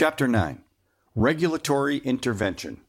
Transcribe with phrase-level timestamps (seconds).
[0.00, 0.62] Chapter 9
[1.14, 2.80] Regulatory Intervention.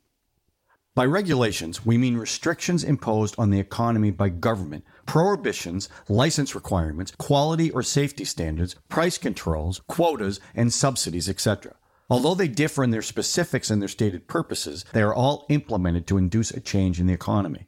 [0.96, 7.70] By regulations, we mean restrictions imposed on the economy by government, prohibitions, license requirements, quality
[7.70, 11.76] or safety standards, price controls, quotas, and subsidies, etc.
[12.10, 16.18] Although they differ in their specifics and their stated purposes, they are all implemented to
[16.18, 17.68] induce a change in the economy.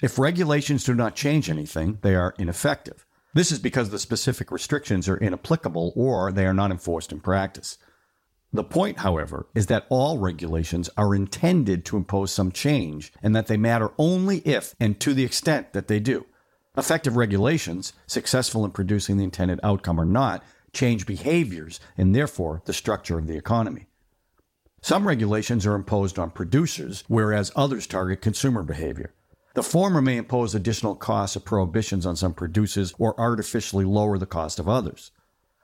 [0.00, 3.04] If regulations do not change anything, they are ineffective.
[3.34, 7.76] This is because the specific restrictions are inapplicable or they are not enforced in practice.
[8.52, 13.46] The point, however, is that all regulations are intended to impose some change and that
[13.46, 16.24] they matter only if and to the extent that they do.
[16.76, 22.72] Effective regulations, successful in producing the intended outcome or not, change behaviors and therefore the
[22.72, 23.86] structure of the economy.
[24.80, 29.12] Some regulations are imposed on producers, whereas others target consumer behavior.
[29.54, 34.26] The former may impose additional costs or prohibitions on some producers or artificially lower the
[34.26, 35.10] cost of others.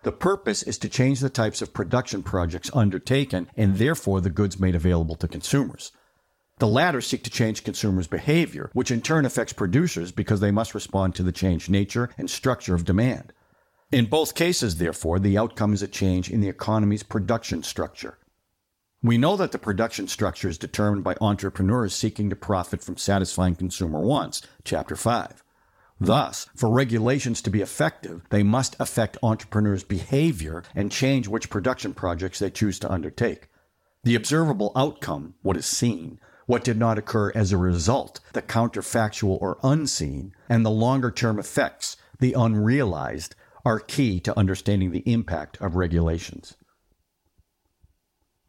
[0.05, 4.61] The purpose is to change the types of production projects undertaken and therefore the goods
[4.61, 5.93] made available to consumers.
[6.59, 10.75] The latter seek to change consumers' behavior, which in turn affects producers because they must
[10.75, 13.33] respond to the changed nature and structure of demand.
[13.91, 18.19] In both cases, therefore, the outcome is a change in the economy's production structure.
[19.03, 23.55] We know that the production structure is determined by entrepreneurs seeking to profit from satisfying
[23.55, 25.44] consumer wants, Chapter 5.
[26.01, 31.95] Thus, for regulations to be effective, they must affect entrepreneurs' behavior and change which production
[31.95, 33.49] projects they choose to undertake.
[34.03, 39.41] The observable outcome, what is seen, what did not occur as a result, the counterfactual
[39.41, 43.35] or unseen, and the longer term effects, the unrealized,
[43.65, 46.57] are key to understanding the impact of regulations.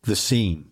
[0.04, 0.72] The seen.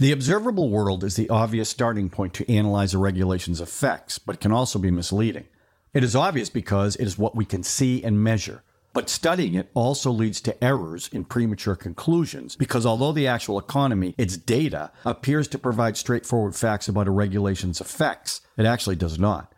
[0.00, 4.40] The observable world is the obvious starting point to analyze a regulation's effects, but it
[4.40, 5.46] can also be misleading.
[5.92, 8.62] It is obvious because it is what we can see and measure.
[8.92, 14.14] But studying it also leads to errors in premature conclusions because although the actual economy,
[14.16, 19.52] its data, appears to provide straightforward facts about a regulation's effects, it actually does not.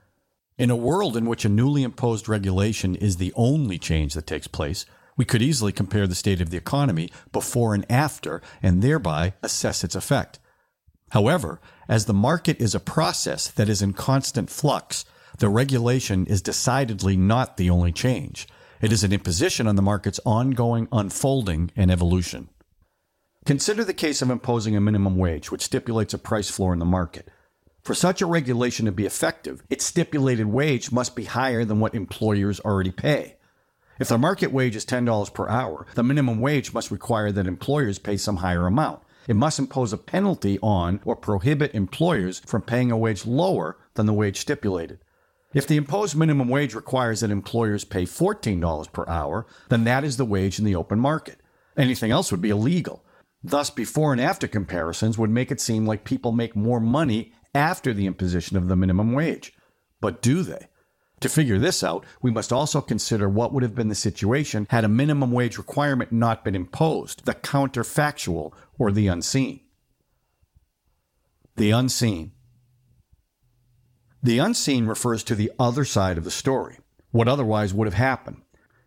[0.57, 4.49] In a world in which a newly imposed regulation is the only change that takes
[4.49, 4.87] place,
[5.21, 9.85] we could easily compare the state of the economy before and after and thereby assess
[9.85, 10.39] its effect.
[11.11, 11.61] However,
[11.91, 15.05] as the market is a process that is in constant flux,
[15.37, 18.49] the regulation is decidedly not the only change.
[18.81, 22.49] It is an imposition on the market's ongoing unfolding and evolution.
[23.45, 26.87] Consider the case of imposing a minimum wage, which stipulates a price floor in the
[26.87, 27.29] market.
[27.83, 31.95] For such a regulation to be effective, its stipulated wage must be higher than what
[31.95, 33.37] employers already pay.
[34.01, 37.99] If the market wage is $10 per hour, the minimum wage must require that employers
[37.99, 39.03] pay some higher amount.
[39.29, 44.07] It must impose a penalty on or prohibit employers from paying a wage lower than
[44.07, 45.01] the wage stipulated.
[45.53, 50.17] If the imposed minimum wage requires that employers pay $14 per hour, then that is
[50.17, 51.39] the wage in the open market.
[51.77, 53.05] Anything else would be illegal.
[53.45, 57.93] Thus, before and after comparisons would make it seem like people make more money after
[57.93, 59.53] the imposition of the minimum wage.
[60.01, 60.69] But do they?
[61.21, 64.85] To figure this out, we must also consider what would have been the situation had
[64.85, 69.61] a minimum wage requirement not been imposed, the counterfactual or the unseen.
[71.57, 72.33] The unseen.
[74.23, 76.79] The unseen refers to the other side of the story,
[77.11, 78.41] what otherwise would have happened.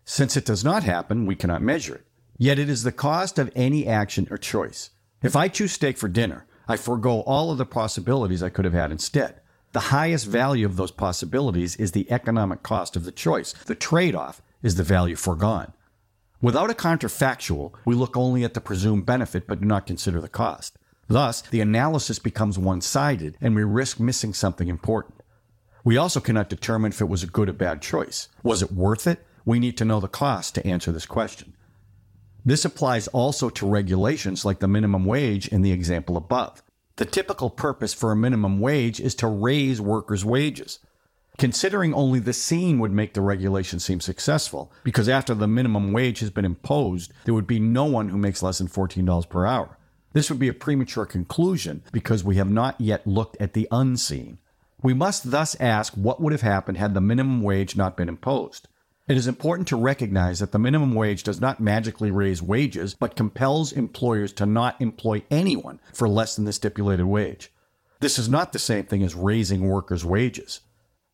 [0.03, 2.05] Since it does not happen, we cannot measure it.
[2.37, 4.89] Yet it is the cost of any action or choice.
[5.21, 8.73] If I choose steak for dinner, I forego all of the possibilities I could have
[8.73, 9.39] had instead.
[9.73, 13.53] The highest value of those possibilities is the economic cost of the choice.
[13.65, 15.73] The trade off is the value foregone.
[16.41, 20.29] Without a counterfactual, we look only at the presumed benefit but do not consider the
[20.29, 20.77] cost.
[21.07, 25.21] Thus, the analysis becomes one sided and we risk missing something important.
[25.83, 28.29] We also cannot determine if it was a good or bad choice.
[28.43, 29.25] Was it worth it?
[29.43, 31.55] We need to know the cost to answer this question.
[32.45, 36.61] This applies also to regulations like the minimum wage in the example above.
[36.97, 40.77] The typical purpose for a minimum wage is to raise workers' wages.
[41.39, 46.19] Considering only the seen would make the regulation seem successful, because after the minimum wage
[46.19, 49.79] has been imposed, there would be no one who makes less than $14 per hour.
[50.13, 54.37] This would be a premature conclusion because we have not yet looked at the unseen.
[54.83, 58.67] We must thus ask what would have happened had the minimum wage not been imposed.
[59.05, 63.17] It is important to recognize that the minimum wage does not magically raise wages, but
[63.17, 67.51] compels employers to not employ anyone for less than the stipulated wage.
[67.99, 70.61] This is not the same thing as raising workers' wages.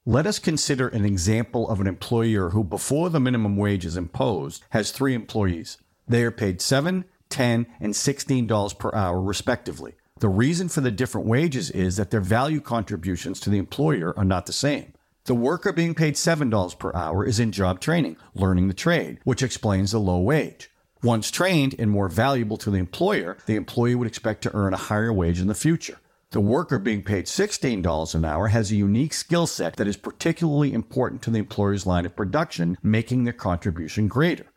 [0.06, 4.64] Let us consider an example of an employer who, before the minimum wage is imposed,
[4.70, 5.80] has three employees.
[6.08, 9.96] They are paid $7, $10, and $16 per hour, respectively.
[10.20, 14.26] The reason for the different wages is that their value contributions to the employer are
[14.26, 14.94] not the same.
[15.30, 19.44] The worker being paid $7 per hour is in job training, learning the trade, which
[19.44, 20.72] explains the low wage.
[21.04, 24.86] Once trained and more valuable to the employer, the employee would expect to earn a
[24.90, 26.00] higher wage in the future.
[26.32, 30.74] The worker being paid $16 an hour has a unique skill set that is particularly
[30.74, 34.48] important to the employer's line of production, making their contribution greater.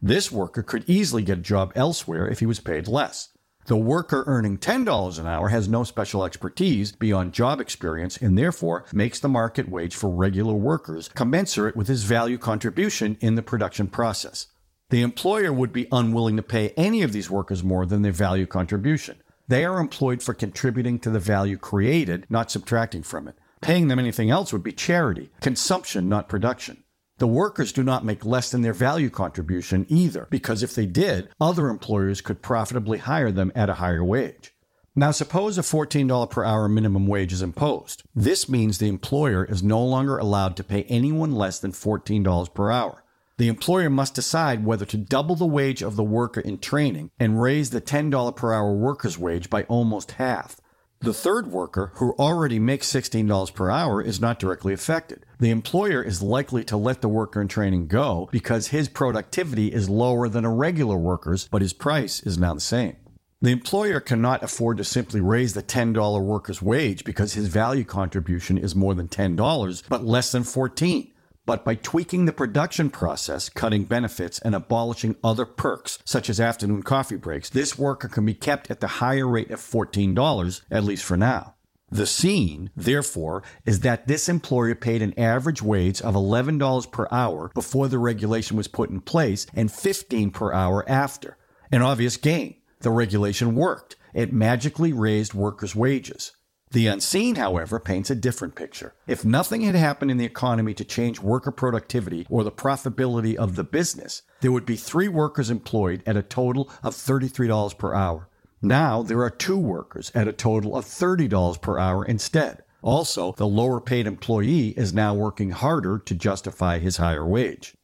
[0.00, 3.28] This worker could easily get a job elsewhere if he was paid less.
[3.66, 8.84] The worker earning $10 an hour has no special expertise beyond job experience and therefore
[8.92, 13.86] makes the market wage for regular workers commensurate with his value contribution in the production
[13.86, 14.48] process.
[14.90, 18.46] The employer would be unwilling to pay any of these workers more than their value
[18.46, 19.22] contribution.
[19.46, 23.36] They are employed for contributing to the value created, not subtracting from it.
[23.60, 26.82] Paying them anything else would be charity, consumption, not production.
[27.22, 31.28] The workers do not make less than their value contribution either, because if they did,
[31.40, 34.52] other employers could profitably hire them at a higher wage.
[34.96, 38.02] Now, suppose a $14 per hour minimum wage is imposed.
[38.12, 42.72] This means the employer is no longer allowed to pay anyone less than $14 per
[42.72, 43.04] hour.
[43.38, 47.40] The employer must decide whether to double the wage of the worker in training and
[47.40, 50.60] raise the $10 per hour worker's wage by almost half.
[51.02, 55.26] The third worker, who already makes $16 per hour, is not directly affected.
[55.42, 59.90] The employer is likely to let the worker in training go because his productivity is
[59.90, 62.94] lower than a regular worker's, but his price is now the same.
[63.40, 68.56] The employer cannot afford to simply raise the $10 worker's wage because his value contribution
[68.56, 71.08] is more than $10, but less than 14
[71.44, 76.84] but by tweaking the production process, cutting benefits, and abolishing other perks, such as afternoon
[76.84, 81.04] coffee breaks, this worker can be kept at the higher rate of $14, at least
[81.04, 81.56] for now.
[81.92, 87.50] The seen, therefore, is that this employer paid an average wage of $11 per hour
[87.54, 91.36] before the regulation was put in place and 15 per hour after.
[91.70, 92.54] An obvious gain.
[92.80, 93.96] The regulation worked.
[94.14, 96.32] It magically raised workers' wages.
[96.70, 98.94] The unseen, however, paints a different picture.
[99.06, 103.54] If nothing had happened in the economy to change worker productivity or the profitability of
[103.54, 108.30] the business, there would be three workers employed at a total of $33 per hour.
[108.64, 112.62] Now there are two workers at a total of $30 per hour instead.
[112.80, 117.74] Also, the lower paid employee is now working harder to justify his higher wage.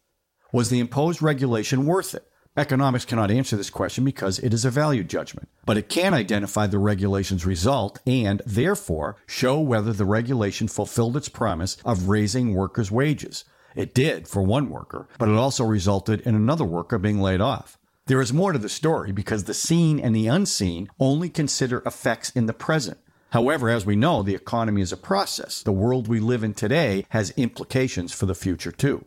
[0.52, 2.25] Was the imposed regulation worth it?
[2.56, 6.66] Economics cannot answer this question because it is a value judgment, but it can identify
[6.66, 12.90] the regulation's result and, therefore, show whether the regulation fulfilled its promise of raising workers'
[12.90, 13.44] wages.
[13.76, 17.78] It did for one worker, but it also resulted in another worker being laid off.
[18.08, 22.31] There is more to the story because the seen and the unseen only consider effects
[22.31, 22.96] in the present.
[23.32, 25.62] However, as we know, the economy is a process.
[25.62, 29.05] The world we live in today has implications for the future too.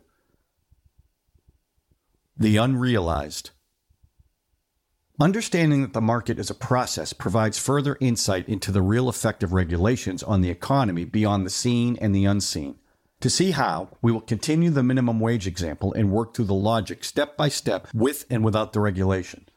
[2.38, 3.50] The unrealized.
[5.20, 9.52] Understanding that the market is a process provides further insight into the real effect of
[9.52, 12.76] regulations on the economy beyond the seen and the unseen.
[13.22, 17.04] To see how, we will continue the minimum wage example and work through the logic
[17.04, 19.48] step by step with and without the regulation.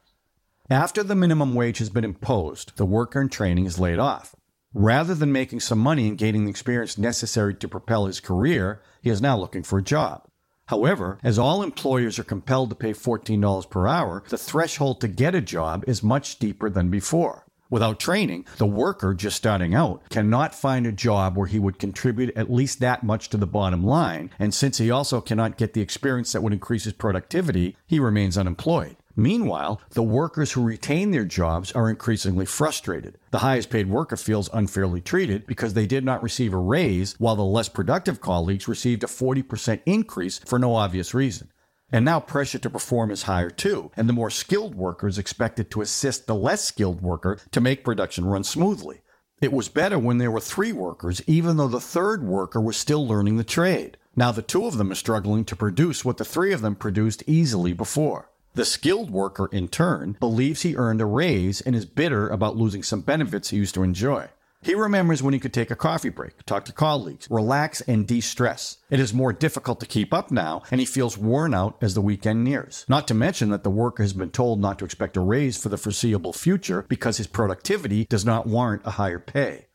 [0.69, 4.35] After the minimum wage has been imposed, the worker in training is laid off.
[4.75, 9.09] Rather than making some money and gaining the experience necessary to propel his career, he
[9.09, 10.27] is now looking for a job.
[10.67, 15.35] However, as all employers are compelled to pay $14 per hour, the threshold to get
[15.35, 17.44] a job is much steeper than before.
[17.71, 22.37] Without training, the worker just starting out cannot find a job where he would contribute
[22.37, 25.81] at least that much to the bottom line, and since he also cannot get the
[25.81, 28.97] experience that would increase his productivity, he remains unemployed.
[29.17, 33.17] Meanwhile, the workers who retain their jobs are increasingly frustrated.
[33.31, 37.37] The highest paid worker feels unfairly treated because they did not receive a raise, while
[37.37, 41.49] the less productive colleagues received a 40% increase for no obvious reason.
[41.95, 45.71] And now pressure to perform is higher too, and the more skilled worker is expected
[45.71, 49.03] to assist the less skilled worker to make production run smoothly.
[49.41, 53.07] It was better when there were three workers, even though the third worker was still
[53.07, 53.97] learning the trade.
[54.17, 57.23] Now the two of them are struggling to produce what the three of them produced
[57.29, 58.29] easily before.
[58.55, 62.83] The skilled worker, in turn, believes he earned a raise and is bitter about losing
[62.83, 64.31] some benefits he used to enjoy.
[64.65, 68.23] He remembers when he could take a coffee break, talk to colleagues, relax, and de
[68.23, 68.79] stress.
[68.89, 72.01] It is more difficult to keep up now, and he feels worn out as the
[72.01, 72.87] weekend nears.
[72.89, 75.69] Not to mention that the worker has been told not to expect a raise for
[75.69, 79.67] the foreseeable future because his productivity does not warrant a higher pay.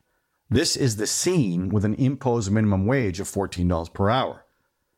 [0.49, 4.43] This is the scene with an imposed minimum wage of $14 per hour.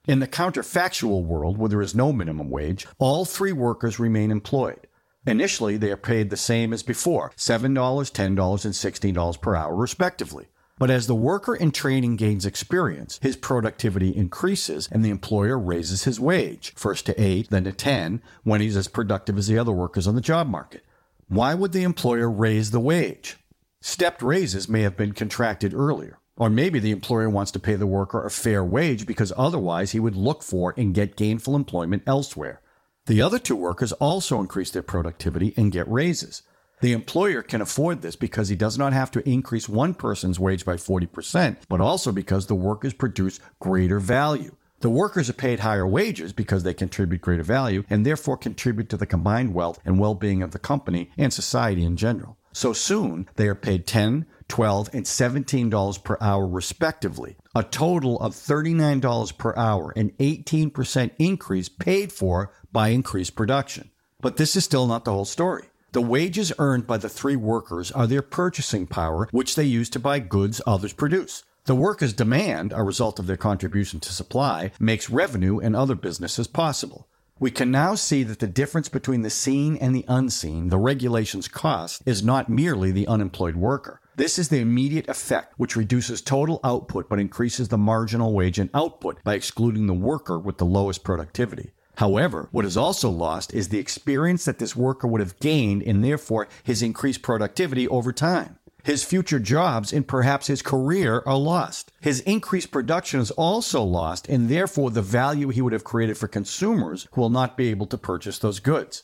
[0.07, 4.87] In the counterfactual world, where there is no minimum wage, all three workers remain employed.
[5.25, 10.47] Initially, they are paid the same as before $7, $10, and $16 per hour, respectively.
[10.79, 16.05] But as the worker in training gains experience, his productivity increases and the employer raises
[16.05, 19.71] his wage, first to 8, then to 10, when he's as productive as the other
[19.71, 20.83] workers on the job market.
[21.27, 23.37] Why would the employer raise the wage?
[23.79, 26.17] Stepped raises may have been contracted earlier.
[26.35, 29.99] Or maybe the employer wants to pay the worker a fair wage because otherwise he
[29.99, 32.60] would look for and get gainful employment elsewhere.
[33.07, 36.43] The other two workers also increase their productivity and get raises.
[36.81, 40.65] The employer can afford this because he does not have to increase one person's wage
[40.65, 44.55] by 40%, but also because the workers produce greater value.
[44.81, 48.97] The workers are paid higher wages because they contribute greater value and therefore contribute to
[48.97, 52.37] the combined wealth and well being of the company and society in general.
[52.53, 58.33] So soon, they are paid 10, 12, and $17 per hour respectively, a total of
[58.33, 63.89] $39 per hour, an 18% increase paid for by increased production.
[64.19, 65.67] But this is still not the whole story.
[65.93, 69.99] The wages earned by the three workers are their purchasing power, which they use to
[69.99, 71.43] buy goods others produce.
[71.65, 76.47] The workers' demand, a result of their contribution to supply, makes revenue and other businesses
[76.47, 77.07] possible.
[77.41, 81.47] We can now see that the difference between the seen and the unseen, the regulation's
[81.47, 83.99] cost, is not merely the unemployed worker.
[84.15, 88.69] This is the immediate effect, which reduces total output but increases the marginal wage and
[88.75, 91.71] output by excluding the worker with the lowest productivity.
[91.95, 96.03] However, what is also lost is the experience that this worker would have gained and
[96.03, 98.59] therefore his increased productivity over time.
[98.83, 101.91] His future jobs and perhaps his career are lost.
[102.01, 106.27] His increased production is also lost, and therefore the value he would have created for
[106.27, 109.03] consumers who will not be able to purchase those goods.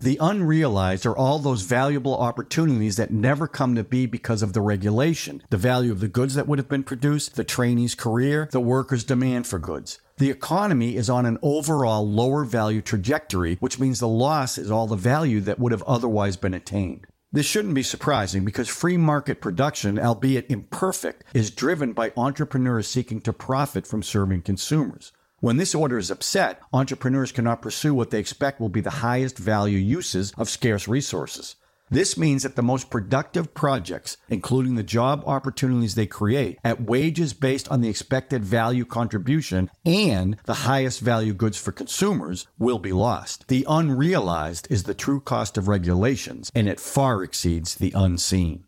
[0.00, 4.60] The unrealized are all those valuable opportunities that never come to be because of the
[4.60, 8.60] regulation, the value of the goods that would have been produced, the trainee's career, the
[8.60, 10.00] worker's demand for goods.
[10.18, 14.86] The economy is on an overall lower value trajectory, which means the loss is all
[14.86, 17.06] the value that would have otherwise been attained.
[17.30, 23.20] This shouldn't be surprising because free market production, albeit imperfect, is driven by entrepreneurs seeking
[23.20, 25.12] to profit from serving consumers.
[25.40, 29.36] When this order is upset, entrepreneurs cannot pursue what they expect will be the highest
[29.36, 31.56] value uses of scarce resources.
[31.90, 37.32] This means that the most productive projects, including the job opportunities they create, at wages
[37.32, 42.92] based on the expected value contribution and the highest value goods for consumers, will be
[42.92, 43.48] lost.
[43.48, 48.64] The unrealized is the true cost of regulations, and it far exceeds the unseen.